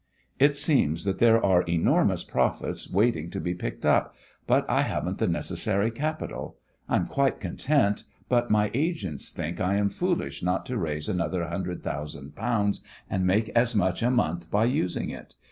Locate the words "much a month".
13.75-14.49